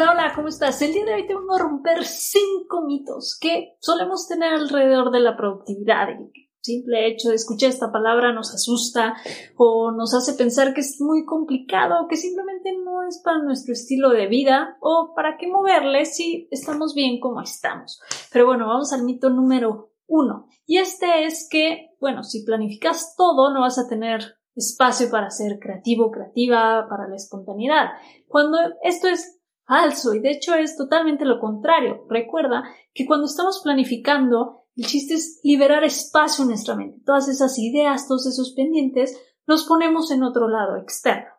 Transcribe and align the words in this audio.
Hola, 0.00 0.12
hola, 0.12 0.32
¿cómo 0.34 0.48
estás? 0.48 0.80
El 0.80 0.94
día 0.94 1.04
de 1.04 1.12
hoy 1.12 1.26
te 1.26 1.34
voy 1.34 1.44
a 1.54 1.58
romper 1.58 2.06
cinco 2.06 2.86
mitos 2.86 3.36
que 3.38 3.76
solemos 3.80 4.26
tener 4.26 4.54
alrededor 4.54 5.10
de 5.10 5.20
la 5.20 5.36
productividad. 5.36 6.08
El 6.08 6.30
simple 6.62 7.06
hecho 7.06 7.28
de 7.28 7.34
escuchar 7.34 7.68
esta 7.68 7.92
palabra 7.92 8.32
nos 8.32 8.54
asusta 8.54 9.14
o 9.58 9.92
nos 9.92 10.14
hace 10.14 10.32
pensar 10.32 10.72
que 10.72 10.80
es 10.80 11.02
muy 11.02 11.26
complicado 11.26 12.06
que 12.08 12.16
simplemente 12.16 12.72
no 12.82 13.06
es 13.06 13.20
para 13.22 13.42
nuestro 13.42 13.74
estilo 13.74 14.08
de 14.08 14.26
vida 14.26 14.78
o 14.80 15.12
para 15.14 15.36
qué 15.36 15.48
moverle 15.48 16.06
si 16.06 16.48
estamos 16.50 16.94
bien 16.94 17.20
como 17.20 17.42
estamos. 17.42 18.00
Pero 18.32 18.46
bueno, 18.46 18.68
vamos 18.68 18.94
al 18.94 19.04
mito 19.04 19.28
número 19.28 19.92
uno. 20.06 20.46
Y 20.64 20.78
este 20.78 21.26
es 21.26 21.46
que, 21.50 21.90
bueno, 22.00 22.24
si 22.24 22.42
planificas 22.46 23.16
todo, 23.18 23.52
no 23.52 23.60
vas 23.60 23.78
a 23.78 23.86
tener 23.86 24.38
espacio 24.56 25.10
para 25.10 25.28
ser 25.28 25.58
creativo, 25.58 26.10
creativa, 26.10 26.86
para 26.88 27.06
la 27.06 27.16
espontaneidad. 27.16 27.90
Cuando 28.26 28.56
esto 28.82 29.06
es 29.08 29.39
falso 29.70 30.14
y 30.14 30.20
de 30.20 30.32
hecho 30.32 30.54
es 30.54 30.76
totalmente 30.76 31.24
lo 31.24 31.38
contrario. 31.38 32.04
Recuerda 32.08 32.64
que 32.92 33.06
cuando 33.06 33.26
estamos 33.26 33.60
planificando, 33.62 34.64
el 34.74 34.84
chiste 34.84 35.14
es 35.14 35.40
liberar 35.44 35.84
espacio 35.84 36.42
en 36.42 36.48
nuestra 36.48 36.74
mente. 36.74 37.00
Todas 37.06 37.28
esas 37.28 37.56
ideas, 37.56 38.08
todos 38.08 38.26
esos 38.26 38.52
pendientes, 38.54 39.16
los 39.46 39.64
ponemos 39.66 40.10
en 40.10 40.24
otro 40.24 40.48
lado 40.48 40.76
externo. 40.76 41.30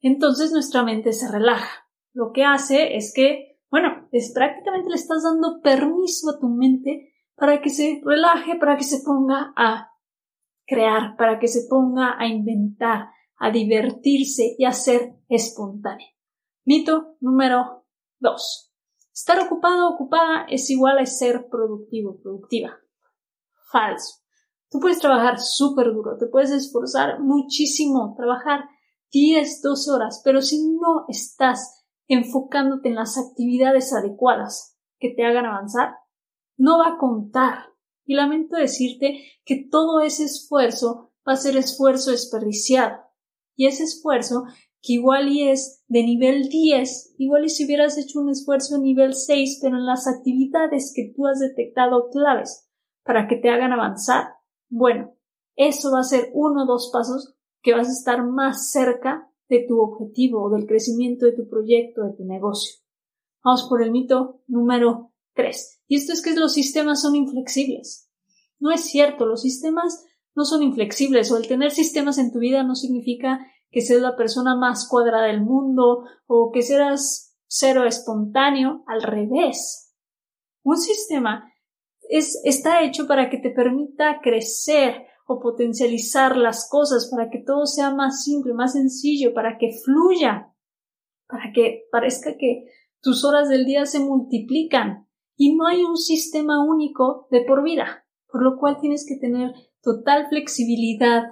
Entonces 0.00 0.52
nuestra 0.52 0.82
mente 0.82 1.14
se 1.14 1.32
relaja. 1.32 1.88
Lo 2.12 2.32
que 2.32 2.44
hace 2.44 2.96
es 2.96 3.14
que, 3.14 3.58
bueno, 3.70 4.08
es 4.12 4.32
prácticamente 4.34 4.90
le 4.90 4.96
estás 4.96 5.22
dando 5.22 5.62
permiso 5.62 6.30
a 6.30 6.38
tu 6.38 6.48
mente 6.48 7.14
para 7.34 7.62
que 7.62 7.70
se 7.70 8.02
relaje, 8.04 8.56
para 8.56 8.76
que 8.76 8.84
se 8.84 9.02
ponga 9.02 9.54
a 9.56 9.90
crear, 10.66 11.16
para 11.16 11.38
que 11.38 11.48
se 11.48 11.66
ponga 11.66 12.14
a 12.18 12.26
inventar, 12.26 13.06
a 13.38 13.50
divertirse 13.50 14.54
y 14.58 14.66
a 14.66 14.72
ser 14.72 15.14
espontánea. 15.30 16.13
Mito 16.66 17.16
número 17.20 17.84
2. 18.20 18.72
Estar 19.12 19.38
ocupado 19.40 19.86
o 19.86 19.94
ocupada 19.94 20.46
es 20.48 20.70
igual 20.70 20.98
a 20.98 21.04
ser 21.04 21.48
productivo, 21.50 22.18
productiva. 22.22 22.78
Falso. 23.70 24.22
Tú 24.70 24.80
puedes 24.80 24.98
trabajar 24.98 25.38
súper 25.38 25.92
duro, 25.92 26.16
te 26.16 26.26
puedes 26.26 26.50
esforzar 26.50 27.20
muchísimo, 27.20 28.14
trabajar 28.16 28.64
10, 29.12 29.60
12 29.60 29.90
horas, 29.90 30.22
pero 30.24 30.40
si 30.40 30.66
no 30.66 31.04
estás 31.08 31.84
enfocándote 32.08 32.88
en 32.88 32.94
las 32.94 33.18
actividades 33.18 33.92
adecuadas 33.92 34.78
que 34.98 35.10
te 35.10 35.26
hagan 35.26 35.44
avanzar, 35.44 35.96
no 36.56 36.78
va 36.78 36.94
a 36.94 36.98
contar. 36.98 37.66
Y 38.06 38.14
lamento 38.14 38.56
decirte 38.56 39.22
que 39.44 39.68
todo 39.70 40.00
ese 40.00 40.24
esfuerzo 40.24 41.12
va 41.28 41.34
a 41.34 41.36
ser 41.36 41.58
esfuerzo 41.58 42.10
desperdiciado. 42.10 43.02
Y 43.54 43.66
ese 43.66 43.84
esfuerzo 43.84 44.44
que 44.84 44.92
igual 44.92 45.32
y 45.32 45.48
es 45.48 45.82
de 45.88 46.02
nivel 46.02 46.48
10, 46.50 47.14
igual 47.16 47.46
y 47.46 47.48
si 47.48 47.64
hubieras 47.64 47.96
hecho 47.96 48.20
un 48.20 48.28
esfuerzo 48.28 48.76
en 48.76 48.82
nivel 48.82 49.14
6, 49.14 49.60
pero 49.62 49.76
en 49.76 49.86
las 49.86 50.06
actividades 50.06 50.92
que 50.94 51.10
tú 51.16 51.26
has 51.26 51.38
detectado 51.38 52.10
claves 52.10 52.68
para 53.02 53.26
que 53.26 53.36
te 53.36 53.48
hagan 53.48 53.72
avanzar, 53.72 54.26
bueno, 54.68 55.16
eso 55.56 55.90
va 55.90 56.00
a 56.00 56.04
ser 56.04 56.30
uno 56.34 56.64
o 56.64 56.66
dos 56.66 56.90
pasos 56.92 57.34
que 57.62 57.72
vas 57.72 57.88
a 57.88 57.92
estar 57.92 58.26
más 58.26 58.70
cerca 58.70 59.30
de 59.48 59.64
tu 59.66 59.80
objetivo 59.80 60.42
o 60.42 60.50
del 60.50 60.66
crecimiento 60.66 61.24
de 61.24 61.32
tu 61.32 61.48
proyecto, 61.48 62.02
de 62.02 62.12
tu 62.12 62.24
negocio. 62.24 62.82
Vamos 63.42 63.66
por 63.68 63.82
el 63.82 63.90
mito 63.90 64.42
número 64.46 65.12
3. 65.34 65.82
Y 65.88 65.96
esto 65.96 66.12
es 66.12 66.22
que 66.22 66.34
los 66.34 66.52
sistemas 66.52 67.00
son 67.00 67.16
inflexibles. 67.16 68.10
No 68.58 68.70
es 68.70 68.82
cierto, 68.82 69.24
los 69.24 69.42
sistemas 69.42 70.04
no 70.34 70.44
son 70.44 70.62
inflexibles 70.62 71.30
o 71.30 71.38
el 71.38 71.46
tener 71.46 71.70
sistemas 71.70 72.18
en 72.18 72.32
tu 72.32 72.38
vida 72.38 72.64
no 72.64 72.74
significa 72.74 73.46
que 73.74 73.80
seas 73.80 74.02
la 74.02 74.14
persona 74.14 74.54
más 74.54 74.86
cuadrada 74.88 75.26
del 75.26 75.42
mundo 75.42 76.04
o 76.28 76.52
que 76.52 76.62
seas 76.62 77.36
cero 77.48 77.84
espontáneo, 77.84 78.84
al 78.86 79.02
revés. 79.02 79.92
Un 80.62 80.78
sistema 80.78 81.52
es, 82.08 82.40
está 82.44 82.84
hecho 82.84 83.08
para 83.08 83.30
que 83.30 83.38
te 83.38 83.50
permita 83.50 84.20
crecer 84.22 85.06
o 85.26 85.40
potencializar 85.40 86.36
las 86.36 86.68
cosas, 86.70 87.10
para 87.10 87.30
que 87.30 87.42
todo 87.44 87.66
sea 87.66 87.92
más 87.92 88.22
simple, 88.22 88.54
más 88.54 88.74
sencillo, 88.74 89.34
para 89.34 89.58
que 89.58 89.72
fluya, 89.84 90.54
para 91.26 91.50
que 91.52 91.88
parezca 91.90 92.36
que 92.38 92.66
tus 93.00 93.24
horas 93.24 93.48
del 93.48 93.64
día 93.64 93.86
se 93.86 93.98
multiplican 93.98 95.08
y 95.36 95.56
no 95.56 95.66
hay 95.66 95.82
un 95.82 95.96
sistema 95.96 96.64
único 96.64 97.26
de 97.32 97.40
por 97.40 97.64
vida, 97.64 98.06
por 98.30 98.40
lo 98.40 98.56
cual 98.56 98.78
tienes 98.80 99.04
que 99.04 99.16
tener 99.16 99.52
total 99.82 100.28
flexibilidad 100.28 101.24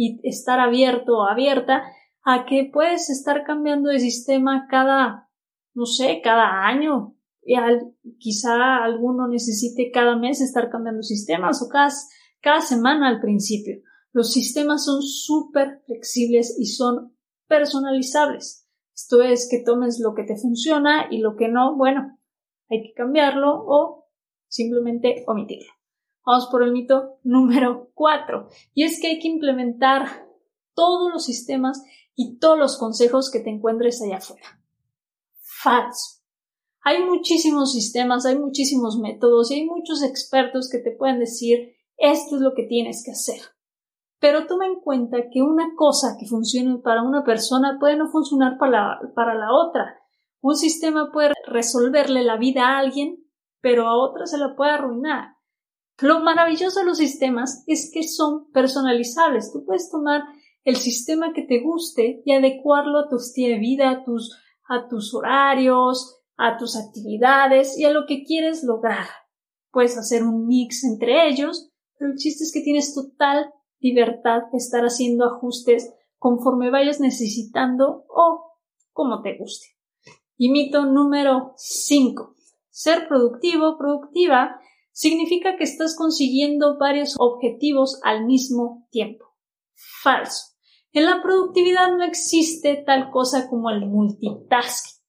y 0.00 0.18
estar 0.22 0.60
abierto 0.60 1.18
o 1.18 1.28
abierta 1.28 1.82
a 2.24 2.46
que 2.46 2.70
puedes 2.72 3.10
estar 3.10 3.44
cambiando 3.44 3.90
de 3.90 4.00
sistema 4.00 4.66
cada, 4.70 5.28
no 5.74 5.84
sé, 5.84 6.22
cada 6.24 6.66
año. 6.66 7.18
Y 7.42 7.56
al, 7.56 7.94
quizá 8.18 8.82
alguno 8.82 9.28
necesite 9.28 9.90
cada 9.92 10.16
mes 10.16 10.40
estar 10.40 10.70
cambiando 10.70 11.02
sistemas 11.02 11.62
o 11.62 11.68
cada, 11.68 11.90
cada 12.40 12.62
semana 12.62 13.08
al 13.08 13.20
principio. 13.20 13.82
Los 14.12 14.32
sistemas 14.32 14.86
son 14.86 15.02
súper 15.02 15.82
flexibles 15.84 16.56
y 16.58 16.64
son 16.64 17.14
personalizables. 17.46 18.66
Esto 18.94 19.20
es 19.20 19.48
que 19.50 19.62
tomes 19.62 20.00
lo 20.00 20.14
que 20.14 20.24
te 20.24 20.38
funciona 20.38 21.08
y 21.10 21.18
lo 21.18 21.36
que 21.36 21.48
no, 21.48 21.76
bueno, 21.76 22.18
hay 22.70 22.84
que 22.84 22.94
cambiarlo 22.94 23.52
o 23.52 24.06
simplemente 24.48 25.24
omitirlo. 25.26 25.79
Vamos 26.24 26.48
por 26.50 26.62
el 26.62 26.72
mito 26.72 27.18
número 27.22 27.90
4. 27.94 28.48
Y 28.74 28.84
es 28.84 29.00
que 29.00 29.08
hay 29.08 29.18
que 29.18 29.28
implementar 29.28 30.26
todos 30.74 31.12
los 31.12 31.24
sistemas 31.24 31.82
y 32.14 32.38
todos 32.38 32.58
los 32.58 32.78
consejos 32.78 33.30
que 33.30 33.40
te 33.40 33.50
encuentres 33.50 34.02
allá 34.02 34.18
afuera. 34.18 34.60
Falso. 35.62 36.20
Hay 36.82 37.04
muchísimos 37.04 37.72
sistemas, 37.72 38.24
hay 38.24 38.38
muchísimos 38.38 38.98
métodos 38.98 39.50
y 39.50 39.54
hay 39.54 39.66
muchos 39.66 40.02
expertos 40.02 40.70
que 40.70 40.78
te 40.78 40.92
pueden 40.92 41.18
decir 41.18 41.74
esto 41.96 42.36
es 42.36 42.42
lo 42.42 42.54
que 42.54 42.62
tienes 42.62 43.02
que 43.04 43.10
hacer. 43.10 43.40
Pero 44.18 44.46
toma 44.46 44.66
en 44.66 44.80
cuenta 44.80 45.18
que 45.30 45.42
una 45.42 45.74
cosa 45.76 46.16
que 46.18 46.26
funcione 46.26 46.78
para 46.78 47.02
una 47.02 47.24
persona 47.24 47.76
puede 47.78 47.96
no 47.96 48.08
funcionar 48.08 48.58
para 48.58 48.70
la, 48.70 49.00
para 49.14 49.34
la 49.34 49.52
otra. 49.52 49.98
Un 50.40 50.56
sistema 50.56 51.10
puede 51.12 51.32
resolverle 51.46 52.22
la 52.22 52.38
vida 52.38 52.68
a 52.68 52.78
alguien, 52.78 53.22
pero 53.60 53.86
a 53.86 53.96
otra 53.96 54.26
se 54.26 54.38
la 54.38 54.56
puede 54.56 54.72
arruinar. 54.72 55.34
Lo 56.00 56.20
maravilloso 56.20 56.80
de 56.80 56.86
los 56.86 56.98
sistemas 56.98 57.62
es 57.66 57.90
que 57.92 58.02
son 58.02 58.50
personalizables. 58.52 59.52
Tú 59.52 59.64
puedes 59.64 59.90
tomar 59.90 60.22
el 60.64 60.76
sistema 60.76 61.32
que 61.32 61.42
te 61.42 61.60
guste 61.60 62.22
y 62.24 62.32
adecuarlo 62.32 63.00
a 63.00 63.08
tu 63.08 63.16
estilo 63.16 63.54
de 63.54 63.60
vida, 63.60 63.90
a 63.90 64.04
tus, 64.04 64.38
a 64.68 64.88
tus 64.88 65.14
horarios, 65.14 66.20
a 66.36 66.56
tus 66.56 66.76
actividades 66.76 67.78
y 67.78 67.84
a 67.84 67.90
lo 67.90 68.06
que 68.06 68.24
quieres 68.24 68.64
lograr. 68.64 69.06
Puedes 69.70 69.96
hacer 69.98 70.24
un 70.24 70.46
mix 70.46 70.84
entre 70.84 71.28
ellos, 71.28 71.70
pero 71.98 72.12
el 72.12 72.16
chiste 72.16 72.44
es 72.44 72.52
que 72.52 72.62
tienes 72.62 72.94
total 72.94 73.52
libertad 73.78 74.42
de 74.50 74.58
estar 74.58 74.84
haciendo 74.84 75.26
ajustes 75.26 75.92
conforme 76.18 76.70
vayas 76.70 77.00
necesitando 77.00 78.04
o 78.08 78.56
como 78.92 79.22
te 79.22 79.36
guste. 79.36 79.68
Y 80.36 80.50
mito 80.50 80.86
número 80.86 81.52
5. 81.56 82.34
Ser 82.70 83.08
productivo, 83.08 83.76
productiva, 83.76 84.60
significa 85.00 85.56
que 85.56 85.64
estás 85.64 85.96
consiguiendo 85.96 86.76
varios 86.78 87.16
objetivos 87.18 87.98
al 88.04 88.26
mismo 88.26 88.86
tiempo. 88.90 89.24
Falso. 90.02 90.58
En 90.92 91.06
la 91.06 91.22
productividad 91.22 91.96
no 91.96 92.04
existe 92.04 92.82
tal 92.84 93.10
cosa 93.10 93.48
como 93.48 93.70
el 93.70 93.86
multitasking, 93.86 95.00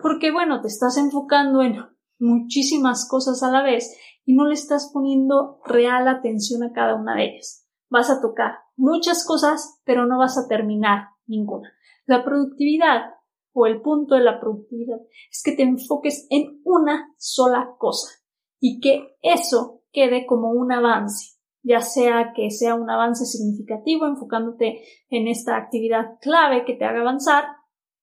porque 0.00 0.30
bueno, 0.30 0.60
te 0.60 0.68
estás 0.68 0.96
enfocando 0.98 1.62
en 1.62 1.78
muchísimas 2.20 3.08
cosas 3.10 3.42
a 3.42 3.50
la 3.50 3.64
vez 3.64 3.92
y 4.24 4.34
no 4.34 4.46
le 4.46 4.54
estás 4.54 4.92
poniendo 4.94 5.58
real 5.64 6.06
atención 6.06 6.62
a 6.62 6.72
cada 6.72 6.94
una 6.94 7.16
de 7.16 7.30
ellas. 7.30 7.66
Vas 7.88 8.08
a 8.08 8.20
tocar 8.20 8.52
muchas 8.76 9.26
cosas, 9.26 9.80
pero 9.84 10.06
no 10.06 10.18
vas 10.18 10.38
a 10.38 10.46
terminar 10.46 11.08
ninguna. 11.26 11.72
La 12.06 12.24
productividad 12.24 13.14
o 13.52 13.66
el 13.66 13.82
punto 13.82 14.14
de 14.14 14.20
la 14.20 14.38
productividad 14.38 15.00
es 15.28 15.42
que 15.44 15.56
te 15.56 15.64
enfoques 15.64 16.28
en 16.30 16.60
una 16.64 17.12
sola 17.18 17.74
cosa 17.78 18.19
y 18.60 18.80
que 18.80 19.16
eso 19.22 19.82
quede 19.90 20.26
como 20.26 20.50
un 20.50 20.70
avance, 20.70 21.38
ya 21.62 21.80
sea 21.80 22.32
que 22.34 22.50
sea 22.50 22.74
un 22.74 22.90
avance 22.90 23.24
significativo 23.24 24.06
enfocándote 24.06 24.82
en 25.08 25.26
esta 25.26 25.56
actividad 25.56 26.18
clave 26.20 26.64
que 26.64 26.74
te 26.74 26.84
haga 26.84 27.00
avanzar 27.00 27.44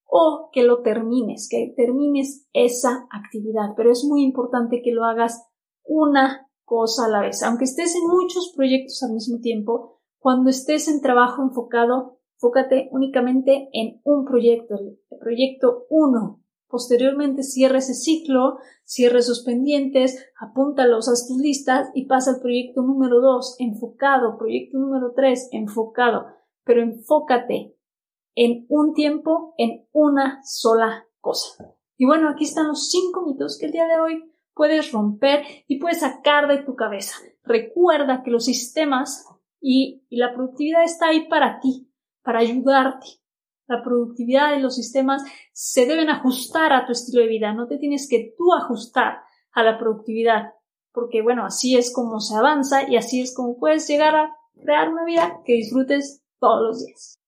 o 0.06 0.50
que 0.52 0.64
lo 0.64 0.82
termines, 0.82 1.48
que 1.50 1.74
termines 1.76 2.48
esa 2.54 3.08
actividad. 3.12 3.74
Pero 3.76 3.92
es 3.92 4.04
muy 4.06 4.24
importante 4.24 4.82
que 4.82 4.92
lo 4.92 5.06
hagas 5.06 5.48
una 5.84 6.50
cosa 6.64 7.06
a 7.06 7.10
la 7.10 7.22
vez. 7.22 7.44
Aunque 7.44 7.66
estés 7.66 7.96
en 7.96 8.08
muchos 8.08 8.54
proyectos 8.56 9.04
al 9.04 9.14
mismo 9.14 9.40
tiempo, 9.40 10.02
cuando 10.20 10.50
estés 10.50 10.88
en 10.88 11.02
trabajo 11.02 11.42
enfocado, 11.42 12.20
fócate 12.38 12.90
únicamente 12.92 13.70
en 13.74 14.02
un 14.04 14.26
proyecto, 14.26 14.76
el 14.76 15.20
proyecto 15.20 15.86
1. 15.90 16.42
Posteriormente 16.68 17.44
cierra 17.44 17.78
ese 17.78 17.94
ciclo, 17.94 18.58
cierra 18.84 19.20
esos 19.20 19.44
pendientes, 19.44 20.26
apúntalos 20.40 21.08
a 21.08 21.12
tus 21.12 21.38
listas 21.38 21.90
y 21.94 22.06
pasa 22.06 22.32
al 22.32 22.42
proyecto 22.42 22.82
número 22.82 23.22
2, 23.22 23.56
enfocado, 23.60 24.38
proyecto 24.38 24.78
número 24.78 25.14
3, 25.16 25.50
enfocado, 25.54 26.28
pero 26.64 26.82
enfócate 26.82 27.76
en 28.36 28.66
un 28.70 28.94
tiempo, 28.94 29.54
en 29.58 29.88
una 29.94 30.42
sola 30.44 31.08
cosa. 31.22 31.74
Y 31.98 32.06
bueno, 32.06 32.30
aquí 32.30 32.44
están 32.44 32.68
los 32.68 32.90
cinco 32.90 33.26
mitos 33.26 33.58
que 33.58 33.66
el 33.66 33.72
día 33.72 33.88
de 33.88 34.00
hoy 34.00 34.32
puedes 34.54 34.92
romper 34.92 35.44
y 35.68 35.80
puedes 35.80 36.02
sacar 36.02 36.48
de 36.48 36.64
tu 36.64 36.76
cabeza. 36.76 37.16
Recuerda 37.44 38.24
que 38.24 38.32
los 38.32 38.46
sistemas 38.46 39.26
y, 39.62 40.04
la 40.10 40.34
productividad 40.34 40.84
está 40.84 41.08
ahí 41.08 41.28
para 41.28 41.60
ti, 41.60 41.92
para 42.24 42.40
ayudarte. 42.40 43.08
La 43.68 43.84
productividad 43.84 44.52
de 44.52 44.60
los 44.60 44.76
sistemas 44.76 45.24
se 45.52 45.86
deben 45.86 46.10
ajustar 46.10 46.72
a 46.72 46.86
tu 46.86 46.94
estilo 46.94 47.22
de 47.22 47.28
vida, 47.28 47.54
no 47.54 47.68
te 47.68 47.78
tienes 47.78 48.08
que 48.10 48.34
tú 48.38 48.54
ajustar 48.54 49.20
a 49.52 49.64
la 49.64 49.78
productividad, 49.78 50.54
porque 50.94 51.22
bueno, 51.22 51.46
así 51.46 51.76
es 51.76 51.94
como 51.94 52.20
se 52.22 52.36
avanza 52.36 52.90
y 52.90 52.96
así 52.96 53.22
es 53.22 53.36
como 53.36 53.58
puedes 53.60 53.88
llegar 53.88 54.16
a 54.16 54.36
crear 54.64 54.90
una 54.90 55.04
vida 55.04 55.42
que 55.46 55.54
disfrutes 55.54 56.24
todos 56.40 56.62
los 56.62 56.86
días. 56.86 57.20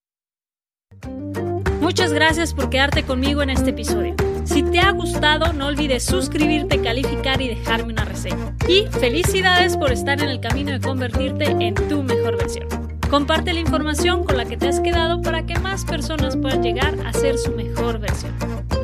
Muchas 1.82 2.14
gracias 2.14 2.54
por 2.54 2.70
quedarte 2.70 3.04
conmigo 3.04 3.42
en 3.42 3.50
este 3.50 3.72
episodio. 3.72 4.16
Si 4.44 4.64
te 4.64 4.80
ha 4.80 4.92
gustado, 4.92 5.54
no 5.54 5.68
olvides 5.68 6.06
suscribirte, 6.06 6.82
calificar 6.82 7.42
y 7.42 7.50
dejarme 7.50 7.94
una 7.94 8.06
reseña. 8.06 8.56
Y 8.68 8.86
felicidades 8.88 9.76
por 9.76 9.92
estar 9.92 10.22
en 10.22 10.30
el 10.30 10.40
camino 10.40 10.72
de 10.72 10.80
convertirte 10.80 11.46
en 11.46 11.74
tu 11.74 12.04
mejor 12.04 12.38
versión. 12.38 12.89
Comparte 13.10 13.54
la 13.54 13.60
información 13.60 14.24
con 14.24 14.38
la 14.38 14.46
que 14.46 14.56
te 14.56 14.68
has 14.68 14.80
quedado 14.80 15.22
para 15.22 15.44
que 15.44 15.58
más 15.58 15.84
personas 15.84 16.38
puedan 16.38 16.62
llegar 16.62 16.96
a 17.08 17.12
ser 17.12 17.40
su 17.40 17.52
mejor 17.52 17.98
versión. 17.98 18.36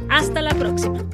Hasta 0.09 0.41
la 0.41 0.51
próxima. 0.55 1.05